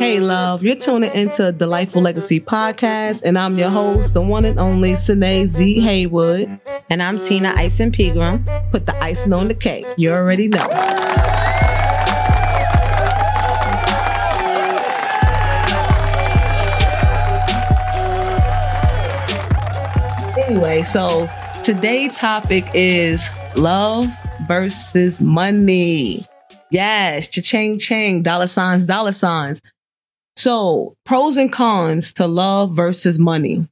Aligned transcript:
Hey, 0.00 0.18
love, 0.18 0.62
you're 0.62 0.76
tuning 0.76 1.12
into 1.12 1.52
Delightful 1.52 2.00
Legacy 2.00 2.40
Podcast, 2.40 3.20
and 3.22 3.38
I'm 3.38 3.58
your 3.58 3.68
host, 3.68 4.14
the 4.14 4.22
one 4.22 4.46
and 4.46 4.58
only 4.58 4.96
Sine 4.96 5.46
Z 5.46 5.78
Haywood. 5.78 6.58
And 6.88 7.02
I'm 7.02 7.22
Tina 7.22 7.52
Ison 7.60 7.92
Pegram. 7.92 8.42
Put 8.70 8.86
the 8.86 8.96
icing 8.96 9.34
on 9.34 9.48
the 9.48 9.54
cake. 9.54 9.84
You 9.98 10.12
already 10.12 10.48
know. 10.48 10.66
Anyway, 20.48 20.82
so 20.84 21.28
today's 21.62 22.16
topic 22.16 22.64
is 22.72 23.28
love 23.54 24.06
versus 24.48 25.20
money. 25.20 26.24
Yes, 26.70 27.28
cha-ching, 27.28 27.78
ching, 27.78 28.22
dollar 28.22 28.46
signs, 28.46 28.84
dollar 28.84 29.12
signs. 29.12 29.60
So, 30.40 30.96
pros 31.04 31.36
and 31.36 31.52
cons 31.52 32.14
to 32.14 32.26
love 32.26 32.74
versus 32.74 33.18
money. 33.18 33.68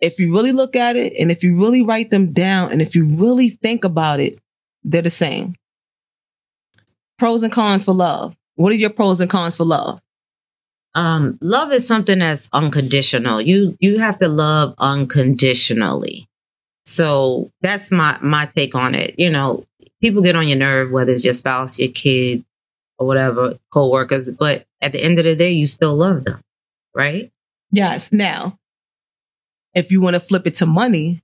If 0.00 0.20
you 0.20 0.32
really 0.32 0.52
look 0.52 0.76
at 0.76 0.94
it 0.94 1.14
and 1.18 1.32
if 1.32 1.42
you 1.42 1.58
really 1.58 1.82
write 1.82 2.10
them 2.10 2.32
down 2.32 2.70
and 2.70 2.80
if 2.80 2.94
you 2.94 3.16
really 3.16 3.48
think 3.48 3.82
about 3.82 4.20
it, 4.20 4.38
they're 4.84 5.02
the 5.02 5.10
same. 5.10 5.56
Pros 7.18 7.42
and 7.42 7.52
cons 7.52 7.84
for 7.86 7.92
love. 7.92 8.36
What 8.54 8.72
are 8.72 8.76
your 8.76 8.90
pros 8.90 9.20
and 9.20 9.28
cons 9.28 9.56
for 9.56 9.64
love? 9.64 10.00
Um, 10.94 11.40
love 11.40 11.72
is 11.72 11.88
something 11.88 12.20
that's 12.20 12.48
unconditional. 12.52 13.40
You 13.40 13.76
you 13.80 13.98
have 13.98 14.20
to 14.20 14.28
love 14.28 14.76
unconditionally. 14.78 16.28
So 16.84 17.50
that's 17.62 17.90
my 17.90 18.16
my 18.22 18.46
take 18.46 18.76
on 18.76 18.94
it. 18.94 19.18
You 19.18 19.30
know, 19.30 19.66
people 20.00 20.22
get 20.22 20.36
on 20.36 20.46
your 20.46 20.58
nerve, 20.58 20.92
whether 20.92 21.10
it's 21.10 21.24
your 21.24 21.34
spouse, 21.34 21.80
your 21.80 21.90
kid, 21.90 22.44
or 23.00 23.06
whatever, 23.06 23.58
co-workers, 23.72 24.28
but 24.38 24.66
at 24.82 24.92
the 24.92 25.02
end 25.02 25.18
of 25.18 25.24
the 25.24 25.34
day, 25.34 25.50
you 25.50 25.66
still 25.66 25.96
love 25.96 26.24
them, 26.24 26.40
right? 26.94 27.32
Yes. 27.72 28.12
Now, 28.12 28.58
if 29.74 29.90
you 29.90 30.00
want 30.00 30.14
to 30.14 30.20
flip 30.20 30.46
it 30.46 30.56
to 30.56 30.66
money, 30.66 31.22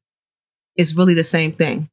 it's 0.75 0.97
really 0.97 1.15
the 1.15 1.23
same 1.23 1.53
thing. 1.53 1.91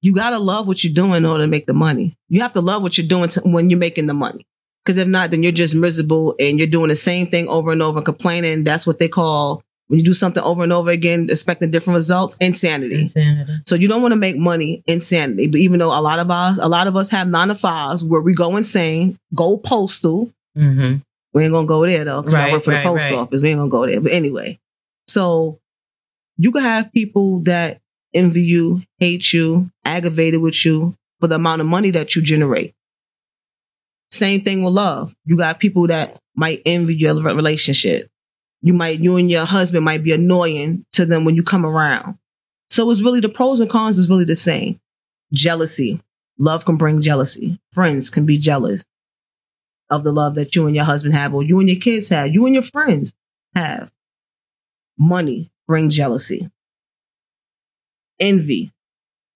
You 0.00 0.14
got 0.14 0.30
to 0.30 0.38
love 0.38 0.66
what 0.66 0.82
you're 0.82 0.94
doing 0.94 1.14
in 1.14 1.24
order 1.24 1.44
to 1.44 1.48
make 1.48 1.66
the 1.66 1.74
money. 1.74 2.16
You 2.28 2.40
have 2.40 2.52
to 2.54 2.60
love 2.60 2.82
what 2.82 2.96
you're 2.96 3.06
doing 3.06 3.28
to, 3.30 3.40
when 3.40 3.68
you're 3.68 3.78
making 3.78 4.06
the 4.06 4.14
money. 4.14 4.46
Because 4.84 5.00
if 5.00 5.08
not, 5.08 5.30
then 5.30 5.42
you're 5.42 5.52
just 5.52 5.74
miserable 5.74 6.34
and 6.40 6.58
you're 6.58 6.68
doing 6.68 6.88
the 6.88 6.96
same 6.96 7.28
thing 7.28 7.48
over 7.48 7.72
and 7.72 7.82
over, 7.82 8.00
complaining. 8.00 8.64
That's 8.64 8.86
what 8.86 8.98
they 8.98 9.08
call 9.08 9.62
when 9.88 9.98
you 9.98 10.04
do 10.04 10.14
something 10.14 10.42
over 10.42 10.62
and 10.62 10.72
over 10.72 10.90
again, 10.90 11.28
expecting 11.30 11.70
different 11.70 11.96
results, 11.96 12.36
insanity. 12.40 13.02
Insanity. 13.02 13.52
So 13.66 13.74
you 13.74 13.88
don't 13.88 14.00
want 14.00 14.12
to 14.12 14.18
make 14.18 14.36
money 14.36 14.82
insanity. 14.86 15.48
But 15.48 15.60
even 15.60 15.78
though 15.80 15.88
a 15.88 16.00
lot 16.00 16.18
of 16.18 16.30
us, 16.30 16.58
a 16.60 16.68
lot 16.68 16.86
of 16.86 16.96
us 16.96 17.10
have 17.10 17.28
nine 17.28 17.48
to 17.48 17.54
fives 17.54 18.02
where 18.02 18.20
we 18.20 18.34
go 18.34 18.56
insane, 18.56 19.18
go 19.34 19.56
postal. 19.58 20.30
Mm-hmm. 20.56 20.98
We 21.34 21.44
ain't 21.44 21.52
gonna 21.52 21.66
go 21.66 21.86
there 21.86 22.04
though, 22.04 22.22
because 22.22 22.34
I 22.34 22.52
work 22.52 22.64
for 22.64 22.70
right, 22.72 22.82
the 22.82 22.88
post 22.88 23.04
right. 23.04 23.14
office. 23.14 23.40
We 23.42 23.50
ain't 23.50 23.58
gonna 23.58 23.70
go 23.70 23.86
there. 23.86 24.00
But 24.00 24.12
anyway, 24.12 24.58
so 25.08 25.58
you 26.36 26.52
can 26.52 26.62
have 26.62 26.92
people 26.92 27.40
that 27.40 27.80
envy 28.14 28.42
you, 28.42 28.82
hate 28.98 29.32
you, 29.32 29.70
aggravated 29.84 30.40
with 30.40 30.64
you 30.64 30.94
for 31.20 31.26
the 31.26 31.36
amount 31.36 31.60
of 31.60 31.66
money 31.66 31.90
that 31.92 32.16
you 32.16 32.22
generate. 32.22 32.74
Same 34.10 34.42
thing 34.42 34.62
with 34.62 34.74
love. 34.74 35.14
You 35.24 35.36
got 35.36 35.58
people 35.58 35.86
that 35.86 36.18
might 36.36 36.62
envy 36.66 36.94
your 36.94 37.14
relationship. 37.14 38.08
You 38.62 38.72
might, 38.72 39.00
you 39.00 39.16
and 39.16 39.30
your 39.30 39.44
husband 39.44 39.84
might 39.84 40.04
be 40.04 40.12
annoying 40.12 40.84
to 40.92 41.04
them 41.04 41.24
when 41.24 41.34
you 41.34 41.42
come 41.42 41.66
around. 41.66 42.16
So 42.70 42.90
it's 42.90 43.02
really 43.02 43.20
the 43.20 43.28
pros 43.28 43.60
and 43.60 43.68
cons 43.68 43.98
is 43.98 44.08
really 44.08 44.24
the 44.24 44.34
same. 44.34 44.80
Jealousy. 45.32 46.00
Love 46.38 46.64
can 46.64 46.76
bring 46.76 47.02
jealousy. 47.02 47.60
Friends 47.72 48.08
can 48.08 48.24
be 48.24 48.38
jealous 48.38 48.86
of 49.90 50.04
the 50.04 50.12
love 50.12 50.34
that 50.36 50.56
you 50.56 50.66
and 50.66 50.74
your 50.74 50.86
husband 50.86 51.14
have, 51.14 51.34
or 51.34 51.42
you 51.42 51.60
and 51.60 51.68
your 51.68 51.78
kids 51.78 52.08
have, 52.08 52.32
you 52.32 52.46
and 52.46 52.54
your 52.54 52.64
friends 52.64 53.14
have. 53.54 53.92
Money 54.98 55.50
bring 55.66 55.90
jealousy. 55.90 56.50
Envy. 58.18 58.72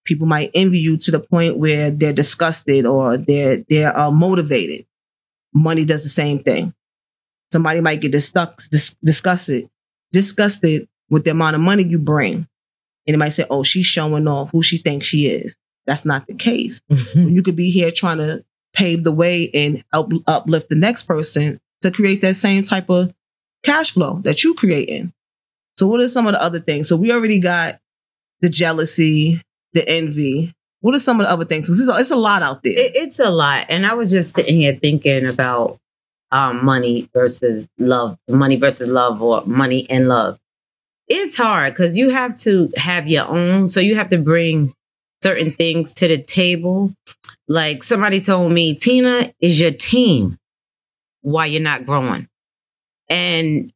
People 0.04 0.26
might 0.26 0.50
envy 0.54 0.78
you 0.78 0.96
to 0.96 1.10
the 1.10 1.20
point 1.20 1.58
where 1.58 1.90
they're 1.90 2.12
disgusted 2.12 2.86
or 2.86 3.16
they're 3.16 3.58
they're 3.68 3.96
uh, 3.96 4.10
motivated. 4.10 4.86
Money 5.52 5.84
does 5.84 6.04
the 6.04 6.08
same 6.08 6.38
thing. 6.38 6.72
Somebody 7.52 7.80
might 7.80 8.00
get 8.00 8.12
disgust, 8.12 8.70
dis- 8.70 8.96
disgusted, 9.04 9.68
disgusted 10.12 10.88
with 11.10 11.24
the 11.24 11.30
amount 11.30 11.54
of 11.54 11.62
money 11.62 11.84
you 11.84 11.98
bring, 11.98 12.46
and 13.06 13.14
they 13.14 13.16
might 13.16 13.30
say, 13.30 13.44
"Oh, 13.50 13.62
she's 13.62 13.86
showing 13.86 14.26
off 14.26 14.50
who 14.50 14.62
she 14.62 14.78
thinks 14.78 15.06
she 15.06 15.26
is." 15.26 15.56
That's 15.86 16.04
not 16.04 16.26
the 16.26 16.34
case 16.34 16.80
Mm-hmm. 16.90 17.28
you 17.28 17.42
could 17.42 17.54
be 17.56 17.70
here 17.70 17.92
trying 17.92 18.18
to 18.18 18.44
pave 18.74 19.04
the 19.04 19.12
way 19.12 19.48
and 19.54 19.84
up, 19.92 20.10
uplift 20.26 20.68
the 20.68 20.74
next 20.74 21.04
person 21.04 21.60
to 21.82 21.90
create 21.92 22.20
that 22.22 22.34
same 22.34 22.64
type 22.64 22.90
of 22.90 23.14
cash 23.62 23.92
flow 23.92 24.20
that 24.24 24.42
you 24.42 24.54
creating. 24.54 25.12
So 25.78 25.86
what 25.86 26.00
are 26.00 26.08
some 26.08 26.26
of 26.26 26.32
the 26.32 26.42
other 26.42 26.58
things? 26.58 26.88
So 26.88 26.96
we 26.96 27.12
already 27.12 27.38
got 27.38 27.78
the 28.40 28.48
jealousy, 28.48 29.40
the 29.74 29.88
envy. 29.88 30.52
What 30.80 30.94
are 30.94 30.98
some 30.98 31.20
of 31.20 31.26
the 31.26 31.32
other 31.32 31.44
things? 31.44 31.66
'Cause 31.68 31.78
it's, 31.80 31.88
a- 31.88 31.98
it's 32.00 32.10
a 32.10 32.16
lot 32.16 32.42
out 32.42 32.62
there. 32.64 32.72
It, 32.72 32.92
it's 32.96 33.18
a 33.20 33.30
lot. 33.30 33.66
And 33.68 33.86
I 33.86 33.94
was 33.94 34.10
just 34.10 34.34
sitting 34.34 34.60
here 34.60 34.76
thinking 34.80 35.26
about 35.28 35.78
money 36.32 37.08
versus 37.14 37.68
love, 37.78 38.18
money 38.28 38.56
versus 38.56 38.88
love, 38.88 39.22
or 39.22 39.44
money 39.46 39.88
and 39.90 40.08
love. 40.08 40.38
It's 41.08 41.36
hard 41.36 41.74
because 41.74 41.96
you 41.98 42.10
have 42.10 42.38
to 42.42 42.72
have 42.76 43.08
your 43.08 43.26
own. 43.28 43.68
So 43.68 43.80
you 43.80 43.96
have 43.96 44.10
to 44.10 44.18
bring 44.18 44.74
certain 45.22 45.52
things 45.52 45.94
to 45.94 46.08
the 46.08 46.18
table. 46.22 46.94
Like 47.48 47.84
somebody 47.84 48.20
told 48.20 48.52
me, 48.52 48.74
Tina 48.74 49.32
is 49.40 49.60
your 49.60 49.72
team 49.72 50.38
while 51.22 51.46
you're 51.46 51.62
not 51.62 51.86
growing. 51.86 52.28
And 53.08 53.72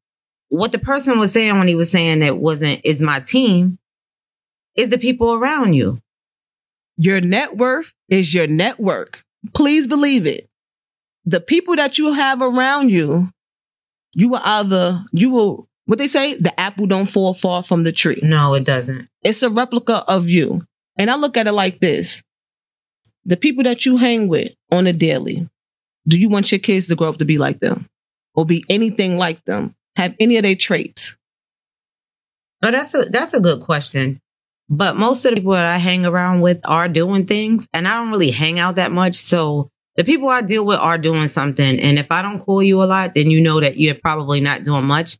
what 0.51 0.73
the 0.73 0.79
person 0.81 1.19
was 1.19 1.33
saying 1.33 1.59
when 1.59 1.69
he 1.69 1.77
was 1.77 1.91
saying 1.91 2.21
that 2.21 2.39
wasn't 2.39 2.83
is 2.85 3.03
my 3.03 3.21
team 3.21 3.79
is 4.77 4.91
the 4.91 4.99
people 4.99 5.35
around 5.35 5.75
you. 5.75 6.01
your 6.99 7.23
net 7.23 7.57
worth 7.57 7.95
is 8.11 8.35
your 8.35 8.49
network. 8.49 9.25
Please 9.55 9.89
believe 9.89 10.27
it. 10.27 10.50
The 11.25 11.41
people 11.41 11.77
that 11.77 11.99
you 11.99 12.13
have 12.13 12.41
around 12.41 12.91
you, 12.91 13.29
you 14.13 14.29
will 14.31 14.41
either, 14.43 15.05
you 15.13 15.31
will, 15.31 15.69
what 15.87 15.99
they 15.99 16.07
say, 16.07 16.35
the 16.35 16.59
apple 16.59 16.87
don't 16.87 17.07
fall 17.07 17.35
far 17.35 17.63
from 17.63 17.85
the 17.85 17.93
tree. 17.93 18.21
No, 18.23 18.55
it 18.55 18.65
doesn't. 18.65 19.09
It's 19.23 19.43
a 19.43 19.51
replica 19.51 20.05
of 20.09 20.29
you. 20.29 20.63
And 20.97 21.11
I 21.11 21.17
look 21.17 21.37
at 21.37 21.47
it 21.47 21.53
like 21.53 21.81
this. 21.81 22.23
The 23.25 23.37
people 23.37 23.65
that 23.65 23.85
you 23.85 23.97
hang 23.97 24.29
with 24.29 24.53
on 24.73 24.87
a 24.87 24.93
daily, 24.93 25.49
do 26.09 26.19
you 26.19 26.29
want 26.29 26.51
your 26.51 26.59
kids 26.59 26.87
to 26.87 26.97
grow 26.97 27.11
up 27.11 27.19
to 27.19 27.25
be 27.25 27.39
like 27.39 27.61
them 27.61 27.87
or 28.35 28.47
be 28.47 28.65
anything 28.69 29.19
like 29.19 29.45
them? 29.45 29.75
Have 29.97 30.15
any 30.19 30.37
of 30.37 30.43
their 30.43 30.57
traits? 30.57 31.17
Oh, 32.63 32.71
that's 32.71 32.95
a 32.95 33.05
that's 33.05 33.35
a 33.35 33.41
good 33.41 33.61
question. 33.61 34.21
But 34.69 34.97
most 34.97 35.25
of 35.25 35.31
the 35.31 35.37
people 35.37 35.53
that 35.53 35.67
I 35.67 35.79
hang 35.79 36.07
around 36.07 36.41
with 36.41 36.61
are 36.65 36.89
doing 36.89 37.27
things, 37.27 37.67
and 37.73 37.89
I 37.89 37.95
don't 37.95 38.11
really 38.11 38.31
hang 38.31 38.59
out 38.59 38.77
that 38.77 38.93
much. 38.93 39.17
So 39.17 39.71
the 39.97 40.05
people 40.05 40.29
I 40.29 40.43
deal 40.43 40.65
with 40.65 40.79
are 40.79 40.99
doing 40.99 41.29
something, 41.29 41.79
and 41.81 41.99
if 41.99 42.11
I 42.11 42.23
don't 42.23 42.41
call 42.41 42.63
you 42.63 42.83
a 42.83 42.85
lot, 42.85 43.15
then 43.15 43.31
you 43.31 43.41
know 43.41 43.61
that 43.61 43.77
you're 43.77 43.95
probably 43.95 44.41
not 44.41 44.65
doing 44.65 44.85
much. 44.85 45.19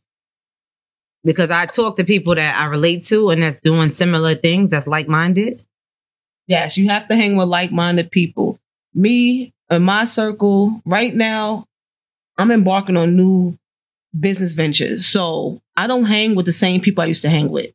Because 1.23 1.51
I 1.51 1.67
talk 1.67 1.97
to 1.97 2.03
people 2.03 2.33
that 2.35 2.59
I 2.59 2.65
relate 2.65 3.03
to 3.05 3.29
and 3.29 3.43
that's 3.43 3.59
doing 3.59 3.91
similar 3.91 4.33
things, 4.33 4.71
that's 4.71 4.87
like 4.87 5.07
minded. 5.07 5.63
Yes, 6.47 6.77
you 6.77 6.89
have 6.89 7.07
to 7.09 7.15
hang 7.15 7.35
with 7.35 7.47
like 7.47 7.71
minded 7.71 8.09
people. 8.09 8.57
Me 8.95 9.53
and 9.69 9.85
my 9.85 10.05
circle 10.05 10.81
right 10.83 11.13
now, 11.13 11.67
I'm 12.37 12.49
embarking 12.49 12.97
on 12.97 13.15
new 13.15 13.57
business 14.19 14.53
ventures. 14.53 15.05
So 15.05 15.61
I 15.77 15.85
don't 15.85 16.05
hang 16.05 16.33
with 16.35 16.45
the 16.47 16.51
same 16.51 16.81
people 16.81 17.03
I 17.03 17.07
used 17.07 17.21
to 17.21 17.29
hang 17.29 17.49
with. 17.49 17.71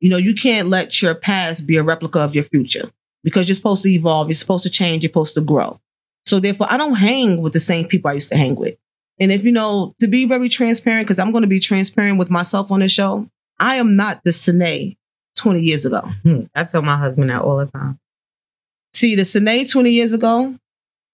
You 0.00 0.10
know, 0.10 0.16
you 0.16 0.34
can't 0.34 0.68
let 0.68 1.02
your 1.02 1.14
past 1.14 1.66
be 1.66 1.76
a 1.76 1.82
replica 1.82 2.20
of 2.20 2.34
your 2.34 2.44
future 2.44 2.90
because 3.24 3.48
you're 3.48 3.56
supposed 3.56 3.82
to 3.82 3.90
evolve, 3.90 4.28
you're 4.28 4.34
supposed 4.34 4.64
to 4.64 4.70
change, 4.70 5.02
you're 5.02 5.08
supposed 5.08 5.34
to 5.34 5.40
grow. 5.40 5.80
So 6.26 6.40
therefore, 6.40 6.66
I 6.70 6.76
don't 6.76 6.94
hang 6.94 7.42
with 7.42 7.52
the 7.52 7.60
same 7.60 7.86
people 7.86 8.10
I 8.10 8.14
used 8.14 8.30
to 8.30 8.36
hang 8.36 8.54
with. 8.54 8.76
And 9.20 9.30
if 9.30 9.44
you 9.44 9.52
know, 9.52 9.94
to 10.00 10.08
be 10.08 10.24
very 10.24 10.48
transparent, 10.48 11.06
because 11.06 11.18
I'm 11.18 11.30
going 11.30 11.42
to 11.42 11.48
be 11.48 11.60
transparent 11.60 12.18
with 12.18 12.30
myself 12.30 12.70
on 12.70 12.80
this 12.80 12.92
show, 12.92 13.28
I 13.58 13.76
am 13.76 13.96
not 13.96 14.22
the 14.24 14.32
Sine 14.32 14.96
20 15.36 15.60
years 15.60 15.86
ago. 15.86 16.00
Hmm. 16.22 16.42
I 16.54 16.64
tell 16.64 16.82
my 16.82 16.96
husband 16.96 17.30
that 17.30 17.42
all 17.42 17.58
the 17.58 17.66
time. 17.66 17.98
See, 18.92 19.14
the 19.14 19.24
Sine 19.24 19.66
20 19.68 19.90
years 19.90 20.12
ago, 20.12 20.56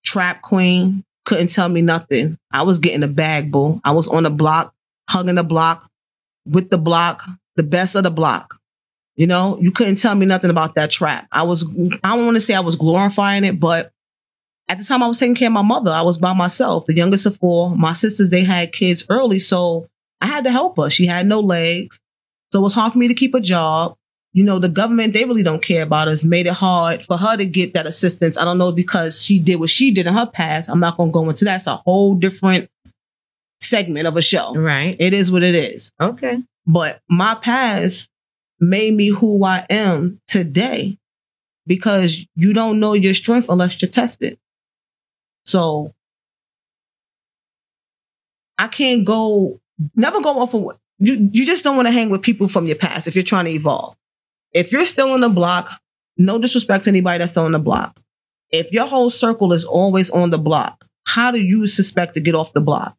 trap 0.05 0.43
queen, 0.43 1.05
couldn't 1.25 1.49
tell 1.49 1.69
me 1.69 1.83
nothing. 1.83 2.39
I 2.51 2.63
was 2.63 2.79
getting 2.79 3.03
a 3.03 3.09
bag, 3.09 3.53
boo. 3.53 3.81
I 3.85 3.93
was 3.93 4.09
on 4.09 4.23
the 4.23 4.31
block, 4.31 4.73
hugging 5.09 5.35
the 5.35 5.45
block, 5.45 5.89
with 6.47 6.71
the 6.71 6.79
block, 6.79 7.23
the 7.57 7.63
best 7.63 7.95
of 7.95 8.05
the 8.05 8.11
block. 8.11 8.57
You 9.17 9.27
know, 9.27 9.59
you 9.61 9.71
couldn't 9.71 9.97
tell 9.97 10.15
me 10.15 10.25
nothing 10.25 10.51
about 10.51 10.77
that 10.77 10.91
trap. 10.91 11.27
I 11.31 11.43
was, 11.43 11.69
I 12.03 12.17
don't 12.17 12.25
want 12.25 12.37
to 12.37 12.41
say 12.41 12.55
I 12.55 12.61
was 12.61 12.77
glorifying 12.77 13.45
it, 13.45 13.61
but 13.61 13.93
at 14.71 14.79
the 14.79 14.85
time 14.85 15.03
I 15.03 15.09
was 15.09 15.19
taking 15.19 15.35
care 15.35 15.49
of 15.49 15.53
my 15.53 15.63
mother. 15.63 15.91
I 15.91 16.03
was 16.03 16.17
by 16.17 16.33
myself, 16.33 16.87
the 16.87 16.95
youngest 16.95 17.27
of 17.27 17.37
four. 17.37 17.75
My 17.75 17.93
sisters, 17.93 18.31
they 18.31 18.45
had 18.45 18.73
kids 18.73 19.05
early, 19.11 19.41
so 19.41 19.89
I 20.21 20.27
had 20.27 20.45
to 20.45 20.53
help 20.53 20.77
her. 20.77 20.89
She 20.89 21.07
had 21.07 21.27
no 21.27 21.41
legs. 21.41 22.01
So 22.53 22.61
it 22.61 22.63
was 22.63 22.73
hard 22.73 22.93
for 22.93 22.99
me 22.99 23.09
to 23.09 23.15
keep 23.15 23.35
a 23.35 23.41
job. 23.41 23.97
You 24.33 24.45
know, 24.45 24.61
the 24.61 24.69
government, 24.69 25.13
they 25.13 25.25
really 25.25 25.43
don't 25.43 25.61
care 25.61 25.83
about 25.83 26.07
us, 26.07 26.23
made 26.23 26.47
it 26.47 26.53
hard 26.53 27.03
for 27.03 27.17
her 27.17 27.37
to 27.37 27.45
get 27.45 27.75
that 27.75 27.89
assistance. 27.89 28.39
I 28.39 28.45
don't 28.45 28.59
know 28.59 28.71
because 28.71 29.21
she 29.21 29.41
did 29.41 29.57
what 29.57 29.71
she 29.71 29.91
did 29.91 30.07
in 30.07 30.15
her 30.15 30.27
past. 30.27 30.71
I'm 30.71 30.79
not 30.79 30.97
going 30.97 31.11
to 31.11 31.15
go 31.15 31.29
into 31.29 31.45
that. 31.47 31.57
It's 31.57 31.67
a 31.67 31.75
whole 31.75 32.15
different 32.15 32.71
segment 33.61 34.07
of 34.07 34.17
a 34.17 34.23
show. 34.23 34.55
Right. 34.55 34.95
It 35.01 35.15
is 35.15 35.33
what 35.33 35.43
it 35.43 35.57
is. 35.57 35.91
Okay. 36.01 36.45
But 36.65 37.01
my 37.09 37.35
past 37.35 38.09
made 38.61 38.95
me 38.95 39.09
who 39.09 39.43
I 39.43 39.67
am 39.69 40.21
today 40.29 40.97
because 41.67 42.25
you 42.37 42.53
don't 42.53 42.79
know 42.79 42.93
your 42.93 43.15
strength 43.15 43.49
unless 43.49 43.83
you 43.83 43.89
test 43.89 44.23
it. 44.23 44.39
So 45.51 45.93
I 48.57 48.69
can't 48.69 49.05
go, 49.05 49.61
never 49.97 50.21
go 50.21 50.39
off 50.39 50.55
of 50.55 50.63
what 50.63 50.77
you, 50.99 51.29
you 51.33 51.45
just 51.45 51.65
don't 51.65 51.77
want 51.77 51.89
to 51.89 51.93
hang 51.93 52.11
with 52.11 52.23
people 52.23 52.47
from 52.47 52.67
your 52.67 52.77
past 52.77 53.09
if 53.09 53.17
you're 53.17 53.25
trying 53.25 53.47
to 53.47 53.51
evolve. 53.51 53.97
If 54.53 54.71
you're 54.71 54.85
still 54.85 55.11
on 55.13 55.23
the 55.23 55.29
block, 55.29 55.81
no 56.17 56.39
disrespect 56.39 56.85
to 56.85 56.91
anybody 56.91 57.19
that's 57.19 57.33
still 57.33 57.47
on 57.47 57.53
the 57.53 57.59
block. 57.59 57.99
If 58.51 58.71
your 58.71 58.87
whole 58.87 59.11
circle 59.11 59.53
is 59.53 59.65
always 59.65 60.11
on 60.11 60.31
the 60.31 60.39
block, 60.39 60.85
how 61.07 61.31
do 61.31 61.41
you 61.41 61.67
suspect 61.67 62.15
to 62.15 62.21
get 62.21 62.35
off 62.35 62.53
the 62.53 62.61
block? 62.61 62.97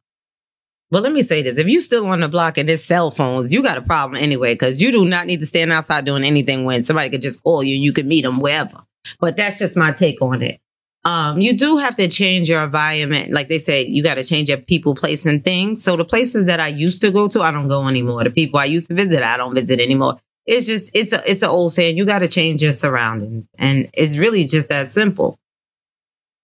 Well, 0.90 1.04
let 1.04 1.14
me 1.14 1.24
say 1.24 1.42
this. 1.42 1.58
If 1.58 1.68
you're 1.68 1.82
still 1.82 2.08
on 2.08 2.20
the 2.20 2.28
block 2.28 2.58
and 2.58 2.70
it's 2.70 2.84
cell 2.84 3.12
phones, 3.12 3.52
you 3.54 3.64
got 3.64 3.78
a 3.78 3.82
problem 3.82 4.22
anyway, 4.22 4.56
because 4.56 4.82
you 4.82 4.92
do 4.92 5.06
not 5.06 5.26
need 5.26 5.40
to 5.40 5.46
stand 5.46 5.72
outside 5.72 6.04
doing 6.04 6.26
anything 6.26 6.66
when 6.66 6.84
somebody 6.84 7.10
could 7.10 7.22
just 7.22 7.44
call 7.44 7.64
you 7.64 7.76
and 7.76 7.84
you 7.84 7.94
could 7.94 8.08
meet 8.08 8.24
them 8.24 8.42
wherever. 8.42 8.82
But 9.20 9.38
that's 9.38 9.60
just 9.60 9.78
my 9.78 9.94
take 9.94 10.22
on 10.22 10.42
it. 10.42 10.60
Um, 11.04 11.42
you 11.42 11.58
do 11.58 11.78
have 11.78 11.96
to 11.96 12.08
change 12.08 12.48
your 12.48 12.64
environment. 12.64 13.32
Like 13.32 13.50
they 13.50 13.58
say, 13.58 13.86
you 13.86 14.04
got 14.04 14.16
to 14.16 14.24
change 14.24 14.50
your 14.50 14.60
people, 14.60 14.94
place, 14.94 15.26
and 15.26 15.44
things. 15.44 15.84
So 15.84 15.96
the 15.96 16.06
places 16.06 16.46
that 16.46 16.60
I 16.60 16.68
used 16.68 17.02
to 17.02 17.12
go 17.12 17.28
to, 17.30 17.42
I 17.42 17.52
don't 17.52 17.68
go 17.68 17.88
anymore. 17.88 18.24
The 18.24 18.30
people 18.30 18.60
I 18.60 18.66
used 18.66 18.88
to 18.90 18.94
visit, 18.94 19.24
I 19.24 19.38
don't 19.38 19.56
visit 19.56 19.80
anymore. 19.80 20.20
It's 20.46 20.68
just, 20.68 20.92
it's 20.94 21.12
a, 21.12 21.22
it's 21.30 21.42
an 21.42 21.50
old 21.50 21.74
saying. 21.74 21.98
You 21.98 22.06
got 22.06 22.20
to 22.20 22.28
change 22.28 22.62
your 22.62 22.74
surroundings. 22.74 23.48
And 23.58 23.90
it's 23.94 24.18
really 24.18 24.46
just 24.46 24.70
that 24.70 24.94
simple. 24.94 25.40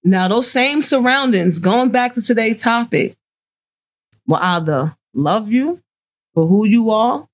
Now, 0.03 0.27
those 0.27 0.49
same 0.49 0.81
surroundings, 0.81 1.59
going 1.59 1.89
back 1.89 2.15
to 2.15 2.21
today's 2.21 2.61
topic, 2.61 3.15
will 4.25 4.37
either 4.37 4.95
love 5.13 5.51
you 5.51 5.81
for 6.33 6.47
who 6.47 6.65
you 6.65 6.89
are 6.91 7.27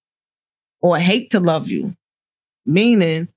or 0.81 0.97
hate 0.97 1.31
to 1.31 1.39
love 1.39 1.67
you. 1.67 1.95
Meaning 2.65 3.27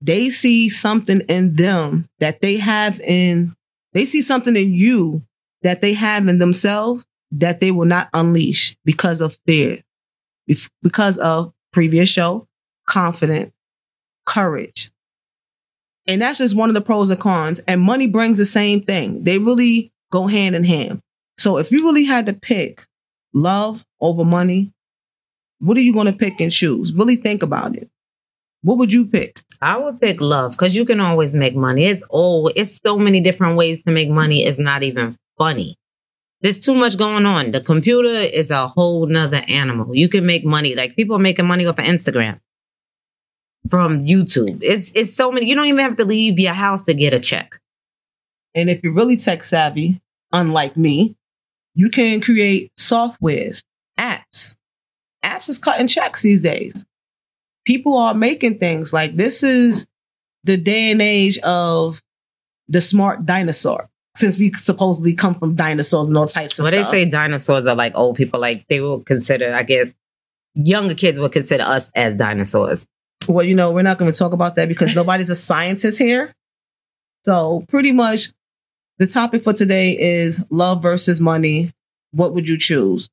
they 0.00 0.30
see 0.30 0.68
something 0.68 1.20
in 1.22 1.54
them 1.54 2.08
that 2.20 2.40
they 2.40 2.56
have 2.56 3.00
in, 3.00 3.54
they 3.92 4.04
see 4.04 4.22
something 4.22 4.56
in 4.56 4.72
you 4.72 5.22
that 5.62 5.80
they 5.80 5.92
have 5.94 6.28
in 6.28 6.38
themselves 6.38 7.06
that 7.32 7.60
they 7.60 7.70
will 7.72 7.86
not 7.86 8.08
unleash 8.14 8.76
because 8.84 9.20
of 9.20 9.38
fear, 9.46 9.82
because 10.82 11.18
of 11.18 11.52
previous 11.72 12.08
show, 12.08 12.46
confidence, 12.86 13.52
courage. 14.24 14.90
And 16.06 16.22
that's 16.22 16.38
just 16.38 16.54
one 16.54 16.68
of 16.68 16.74
the 16.74 16.80
pros 16.80 17.10
and 17.10 17.20
cons. 17.20 17.60
And 17.66 17.80
money 17.80 18.06
brings 18.06 18.38
the 18.38 18.44
same 18.44 18.82
thing. 18.82 19.24
They 19.24 19.38
really 19.38 19.92
go 20.12 20.26
hand 20.26 20.54
in 20.54 20.62
hand. 20.62 21.00
So 21.36 21.58
if 21.58 21.72
you 21.72 21.84
really 21.84 22.04
had 22.04 22.26
to 22.26 22.32
pick 22.32 22.86
love 23.34 23.84
over 24.00 24.24
money, 24.24 24.72
what 25.58 25.76
are 25.76 25.82
you 25.82 25.92
going 25.92 26.06
to 26.06 26.12
pick 26.12 26.40
and 26.40 26.52
choose? 26.52 26.92
Really 26.92 27.16
think 27.16 27.42
about 27.42 27.76
it. 27.76 27.90
What 28.62 28.78
would 28.78 28.92
you 28.92 29.06
pick? 29.06 29.42
I 29.60 29.78
would 29.78 30.00
pick 30.00 30.20
love 30.20 30.52
because 30.52 30.74
you 30.74 30.84
can 30.84 31.00
always 31.00 31.34
make 31.34 31.54
money. 31.54 31.86
It's 31.86 32.02
oh, 32.10 32.48
it's 32.48 32.80
so 32.84 32.98
many 32.98 33.20
different 33.20 33.56
ways 33.56 33.82
to 33.84 33.92
make 33.92 34.10
money. 34.10 34.44
It's 34.44 34.58
not 34.58 34.82
even 34.82 35.16
funny. 35.38 35.76
There's 36.42 36.60
too 36.60 36.74
much 36.74 36.98
going 36.98 37.26
on. 37.26 37.52
The 37.52 37.60
computer 37.60 38.08
is 38.08 38.50
a 38.50 38.68
whole 38.68 39.06
nother 39.06 39.42
animal. 39.48 39.96
You 39.96 40.08
can 40.08 40.26
make 40.26 40.44
money. 40.44 40.74
Like 40.74 40.96
people 40.96 41.16
are 41.16 41.20
making 41.20 41.46
money 41.46 41.66
off 41.66 41.78
of 41.78 41.84
Instagram 41.84 42.40
from 43.70 44.04
YouTube. 44.04 44.58
It's 44.62 44.92
it's 44.94 45.14
so 45.14 45.32
many. 45.32 45.46
You 45.46 45.54
don't 45.54 45.66
even 45.66 45.80
have 45.80 45.96
to 45.96 46.04
leave 46.04 46.38
your 46.38 46.52
house 46.52 46.84
to 46.84 46.94
get 46.94 47.14
a 47.14 47.20
check. 47.20 47.58
And 48.54 48.70
if 48.70 48.82
you're 48.82 48.92
really 48.92 49.16
tech 49.16 49.44
savvy, 49.44 50.00
unlike 50.32 50.76
me, 50.76 51.16
you 51.74 51.90
can 51.90 52.20
create 52.20 52.70
softwares, 52.78 53.62
apps. 53.98 54.56
Apps 55.24 55.48
is 55.48 55.58
cutting 55.58 55.88
checks 55.88 56.22
these 56.22 56.40
days. 56.40 56.84
People 57.66 57.96
are 57.96 58.14
making 58.14 58.58
things 58.58 58.92
like 58.92 59.14
this 59.16 59.42
is 59.42 59.86
the 60.44 60.56
day 60.56 60.92
and 60.92 61.02
age 61.02 61.36
of 61.38 62.00
the 62.68 62.80
smart 62.80 63.26
dinosaur. 63.26 63.88
Since 64.16 64.38
we 64.38 64.52
supposedly 64.54 65.12
come 65.12 65.34
from 65.34 65.56
dinosaurs 65.56 66.08
and 66.08 66.16
all 66.16 66.26
types 66.26 66.58
of 66.58 66.62
well, 66.62 66.72
stuff. 66.72 66.90
they 66.90 67.04
say 67.04 67.10
dinosaurs 67.10 67.66
are 67.66 67.74
like 67.74 67.94
old 67.94 68.16
people. 68.16 68.40
Like 68.40 68.66
they 68.68 68.80
will 68.80 69.00
consider, 69.00 69.52
I 69.52 69.62
guess, 69.62 69.92
younger 70.54 70.94
kids 70.94 71.18
will 71.18 71.28
consider 71.28 71.64
us 71.64 71.90
as 71.94 72.16
dinosaurs. 72.16 72.86
Well, 73.28 73.44
you 73.44 73.54
know, 73.54 73.72
we're 73.72 73.82
not 73.82 73.98
going 73.98 74.10
to 74.10 74.18
talk 74.18 74.32
about 74.32 74.56
that 74.56 74.68
because 74.68 74.94
nobody's 74.94 75.28
a 75.28 75.36
scientist 75.36 75.98
here. 75.98 76.34
So 77.24 77.64
pretty 77.68 77.92
much 77.92 78.28
the 78.98 79.06
topic 79.06 79.42
for 79.42 79.52
today 79.52 79.98
is 79.98 80.44
love 80.48 80.82
versus 80.82 81.20
money. 81.20 81.74
What 82.12 82.32
would 82.32 82.48
you 82.48 82.56
choose? 82.56 83.10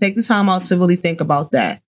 Take 0.00 0.16
the 0.16 0.22
time 0.22 0.48
out 0.48 0.64
to 0.64 0.76
really 0.76 0.96
think 0.96 1.20
about 1.20 1.52
that 1.52 1.80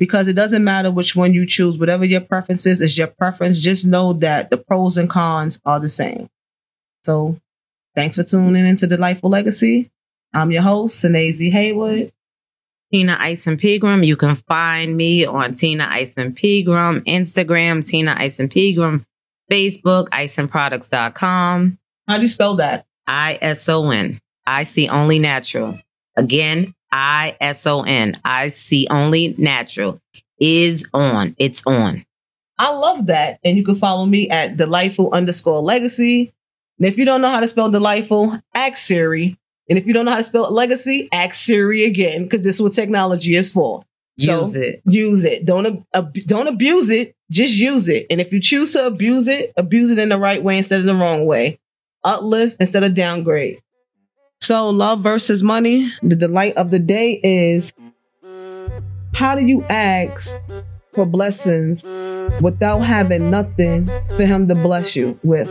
because 0.00 0.28
it 0.28 0.32
doesn't 0.32 0.64
matter 0.64 0.90
which 0.90 1.14
one 1.14 1.34
you 1.34 1.44
choose. 1.44 1.76
Whatever 1.76 2.06
your 2.06 2.22
preference 2.22 2.64
is, 2.64 2.80
is 2.80 2.96
your 2.96 3.06
preference. 3.06 3.60
Just 3.60 3.86
know 3.86 4.14
that 4.14 4.50
the 4.50 4.56
pros 4.56 4.96
and 4.96 5.10
cons 5.10 5.60
are 5.66 5.78
the 5.78 5.90
same. 5.90 6.28
So 7.04 7.36
thanks 7.94 8.16
for 8.16 8.24
tuning 8.24 8.66
into 8.66 8.86
Delightful 8.86 9.28
Legacy. 9.28 9.90
I'm 10.32 10.50
your 10.50 10.62
host, 10.62 11.04
Sanazy 11.04 11.52
Haywood. 11.52 12.12
Tina 12.90 13.18
Ison 13.20 13.58
Pegram. 13.58 14.02
You 14.02 14.16
can 14.16 14.36
find 14.36 14.96
me 14.96 15.26
on 15.26 15.54
Tina 15.54 15.88
Ison 15.92 16.32
Pegram, 16.32 17.02
Instagram, 17.02 17.86
Tina 17.86 18.16
Ison 18.20 18.48
Pegram, 18.48 19.04
Facebook, 19.50 20.08
isonproducts.com. 20.08 21.78
How 22.08 22.16
do 22.16 22.22
you 22.22 22.28
spell 22.28 22.56
that? 22.56 22.86
I 23.06 23.38
S 23.42 23.68
O 23.68 23.90
N. 23.90 24.18
I 24.46 24.64
see 24.64 24.88
only 24.88 25.18
natural. 25.18 25.78
Again, 26.20 26.68
I 26.92 27.36
S 27.40 27.66
O 27.66 27.82
N. 27.82 28.18
I 28.24 28.50
see 28.50 28.86
only 28.90 29.34
natural 29.38 30.00
is 30.38 30.84
on. 30.94 31.34
It's 31.38 31.62
on. 31.66 32.04
I 32.58 32.70
love 32.70 33.06
that. 33.06 33.38
And 33.42 33.56
you 33.56 33.64
can 33.64 33.76
follow 33.76 34.04
me 34.06 34.28
at 34.28 34.56
delightful 34.56 35.10
underscore 35.12 35.60
legacy. 35.60 36.32
And 36.78 36.86
if 36.86 36.98
you 36.98 37.04
don't 37.04 37.20
know 37.20 37.28
how 37.28 37.40
to 37.40 37.48
spell 37.48 37.70
delightful, 37.70 38.38
ask 38.54 38.78
Siri. 38.78 39.38
And 39.68 39.78
if 39.78 39.86
you 39.86 39.94
don't 39.94 40.04
know 40.04 40.10
how 40.10 40.18
to 40.18 40.24
spell 40.24 40.50
legacy, 40.50 41.08
ask 41.12 41.34
Siri 41.36 41.84
again, 41.84 42.24
because 42.24 42.42
this 42.42 42.56
is 42.56 42.62
what 42.62 42.72
technology 42.72 43.34
is 43.34 43.52
for. 43.52 43.84
Use 44.16 44.56
it. 44.56 44.82
Use 44.84 45.24
it. 45.24 45.46
Don't 45.46 45.86
ab- 45.94 46.12
don't 46.26 46.48
abuse 46.48 46.90
it. 46.90 47.14
Just 47.30 47.54
use 47.54 47.88
it. 47.88 48.06
And 48.10 48.20
if 48.20 48.32
you 48.32 48.40
choose 48.40 48.72
to 48.72 48.86
abuse 48.86 49.28
it, 49.28 49.52
abuse 49.56 49.90
it 49.90 49.98
in 49.98 50.10
the 50.10 50.18
right 50.18 50.42
way 50.42 50.58
instead 50.58 50.80
of 50.80 50.86
the 50.86 50.94
wrong 50.94 51.24
way. 51.24 51.58
Uplift 52.04 52.56
instead 52.60 52.82
of 52.82 52.94
downgrade. 52.94 53.60
So, 54.42 54.70
love 54.70 55.00
versus 55.02 55.42
money. 55.42 55.92
The 56.02 56.16
delight 56.16 56.56
of 56.56 56.70
the 56.70 56.78
day 56.78 57.20
is 57.22 57.74
how 59.12 59.34
do 59.34 59.44
you 59.44 59.62
ask 59.64 60.34
for 60.94 61.04
blessings 61.04 61.82
without 62.40 62.78
having 62.78 63.30
nothing 63.30 63.86
for 64.16 64.24
Him 64.24 64.48
to 64.48 64.54
bless 64.54 64.96
you 64.96 65.20
with? 65.22 65.48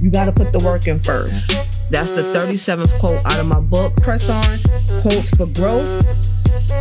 You 0.00 0.10
got 0.10 0.24
to 0.24 0.32
put 0.32 0.50
the 0.50 0.60
work 0.64 0.88
in 0.88 0.98
first. 0.98 1.48
That's 1.90 2.10
the 2.10 2.22
37th 2.36 2.98
quote 2.98 3.24
out 3.24 3.38
of 3.38 3.46
my 3.46 3.60
book, 3.60 3.94
Press 4.02 4.28
On 4.28 4.58
Quotes 5.00 5.30
for 5.30 5.46
Growth. 5.46 5.88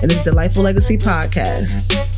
And 0.02 0.12
it's 0.12 0.24
Delightful 0.24 0.64
Legacy 0.64 0.98
Podcast. 0.98 2.09